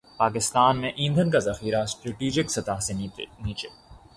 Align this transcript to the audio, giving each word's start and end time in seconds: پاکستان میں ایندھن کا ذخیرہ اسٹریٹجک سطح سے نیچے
پاکستان 0.17 0.77
میں 0.81 0.89
ایندھن 0.95 1.29
کا 1.31 1.39
ذخیرہ 1.39 1.81
اسٹریٹجک 1.83 2.49
سطح 2.51 2.79
سے 2.79 2.93
نیچے 2.93 3.67